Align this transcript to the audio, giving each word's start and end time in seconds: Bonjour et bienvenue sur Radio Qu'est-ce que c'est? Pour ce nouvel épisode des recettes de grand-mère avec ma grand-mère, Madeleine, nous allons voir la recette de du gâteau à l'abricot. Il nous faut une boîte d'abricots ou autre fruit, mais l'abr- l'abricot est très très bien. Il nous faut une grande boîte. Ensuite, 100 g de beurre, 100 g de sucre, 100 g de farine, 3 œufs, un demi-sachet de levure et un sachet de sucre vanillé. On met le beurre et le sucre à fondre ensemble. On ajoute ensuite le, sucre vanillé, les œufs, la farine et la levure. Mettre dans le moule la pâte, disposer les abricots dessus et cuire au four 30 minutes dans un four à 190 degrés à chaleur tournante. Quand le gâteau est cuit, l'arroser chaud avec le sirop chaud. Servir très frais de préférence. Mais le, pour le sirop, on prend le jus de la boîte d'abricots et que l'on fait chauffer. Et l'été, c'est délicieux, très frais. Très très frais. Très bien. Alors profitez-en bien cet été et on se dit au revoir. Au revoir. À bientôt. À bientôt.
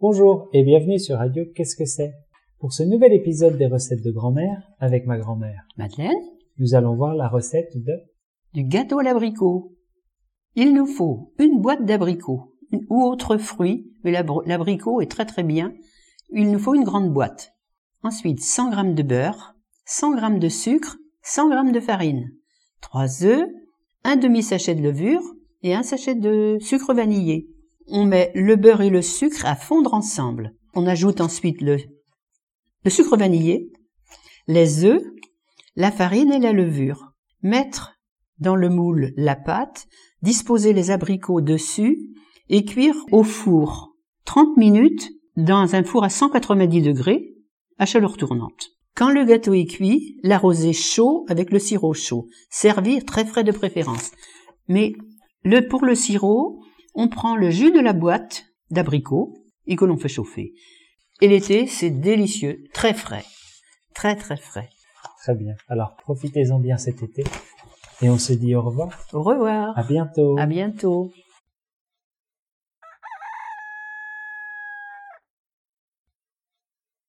Bonjour 0.00 0.50
et 0.52 0.62
bienvenue 0.62 0.98
sur 0.98 1.16
Radio 1.16 1.44
Qu'est-ce 1.54 1.74
que 1.74 1.86
c'est? 1.86 2.12
Pour 2.58 2.72
ce 2.74 2.82
nouvel 2.82 3.14
épisode 3.14 3.56
des 3.56 3.66
recettes 3.66 4.02
de 4.04 4.10
grand-mère 4.10 4.68
avec 4.78 5.06
ma 5.06 5.16
grand-mère, 5.18 5.62
Madeleine, 5.78 6.12
nous 6.58 6.74
allons 6.74 6.94
voir 6.94 7.14
la 7.14 7.28
recette 7.28 7.72
de 7.76 7.92
du 8.52 8.64
gâteau 8.64 8.98
à 8.98 9.02
l'abricot. 9.02 9.72
Il 10.54 10.74
nous 10.74 10.86
faut 10.86 11.32
une 11.38 11.60
boîte 11.60 11.84
d'abricots 11.86 12.52
ou 12.90 13.02
autre 13.04 13.38
fruit, 13.38 13.90
mais 14.04 14.12
l'abr- 14.12 14.42
l'abricot 14.46 15.00
est 15.00 15.10
très 15.10 15.24
très 15.24 15.42
bien. 15.42 15.72
Il 16.30 16.50
nous 16.50 16.58
faut 16.58 16.74
une 16.74 16.84
grande 16.84 17.12
boîte. 17.12 17.52
Ensuite, 18.02 18.40
100 18.40 18.72
g 18.72 18.92
de 18.94 19.02
beurre, 19.02 19.54
100 19.86 20.18
g 20.18 20.38
de 20.38 20.48
sucre, 20.50 20.96
100 21.22 21.66
g 21.66 21.72
de 21.72 21.80
farine, 21.80 22.30
3 22.82 23.24
œufs, 23.24 23.48
un 24.04 24.16
demi-sachet 24.16 24.74
de 24.74 24.82
levure 24.82 25.22
et 25.62 25.74
un 25.74 25.82
sachet 25.82 26.14
de 26.14 26.58
sucre 26.60 26.92
vanillé. 26.92 27.48
On 27.88 28.04
met 28.04 28.32
le 28.34 28.56
beurre 28.56 28.82
et 28.82 28.90
le 28.90 29.02
sucre 29.02 29.46
à 29.46 29.54
fondre 29.54 29.94
ensemble. 29.94 30.54
On 30.74 30.86
ajoute 30.86 31.20
ensuite 31.20 31.60
le, 31.60 31.78
sucre 32.88 33.16
vanillé, 33.16 33.72
les 34.48 34.84
œufs, 34.84 35.02
la 35.76 35.90
farine 35.90 36.32
et 36.32 36.38
la 36.38 36.52
levure. 36.52 37.12
Mettre 37.42 37.92
dans 38.38 38.56
le 38.56 38.68
moule 38.68 39.12
la 39.16 39.36
pâte, 39.36 39.86
disposer 40.22 40.72
les 40.72 40.90
abricots 40.90 41.40
dessus 41.40 41.98
et 42.48 42.64
cuire 42.64 42.96
au 43.12 43.22
four 43.22 43.94
30 44.24 44.56
minutes 44.56 45.10
dans 45.36 45.74
un 45.74 45.84
four 45.84 46.04
à 46.04 46.08
190 46.08 46.82
degrés 46.82 47.34
à 47.78 47.86
chaleur 47.86 48.16
tournante. 48.16 48.70
Quand 48.94 49.10
le 49.10 49.24
gâteau 49.24 49.52
est 49.52 49.66
cuit, 49.66 50.18
l'arroser 50.22 50.72
chaud 50.72 51.26
avec 51.28 51.52
le 51.52 51.58
sirop 51.58 51.92
chaud. 51.92 52.26
Servir 52.48 53.04
très 53.04 53.26
frais 53.26 53.44
de 53.44 53.52
préférence. 53.52 54.10
Mais 54.68 54.94
le, 55.44 55.68
pour 55.68 55.84
le 55.84 55.94
sirop, 55.94 56.55
on 56.96 57.08
prend 57.08 57.36
le 57.36 57.50
jus 57.50 57.70
de 57.70 57.80
la 57.80 57.92
boîte 57.92 58.46
d'abricots 58.70 59.34
et 59.66 59.76
que 59.76 59.84
l'on 59.84 59.96
fait 59.96 60.08
chauffer. 60.08 60.54
Et 61.20 61.28
l'été, 61.28 61.66
c'est 61.66 61.90
délicieux, 61.90 62.64
très 62.72 62.94
frais. 62.94 63.24
Très 63.94 64.16
très 64.16 64.36
frais. 64.36 64.68
Très 65.22 65.34
bien. 65.34 65.54
Alors 65.68 65.96
profitez-en 65.96 66.58
bien 66.58 66.76
cet 66.76 67.02
été 67.02 67.24
et 68.02 68.10
on 68.10 68.18
se 68.18 68.32
dit 68.32 68.54
au 68.54 68.62
revoir. 68.62 68.90
Au 69.12 69.22
revoir. 69.22 69.78
À 69.78 69.82
bientôt. 69.82 70.38
À 70.38 70.46
bientôt. 70.46 71.12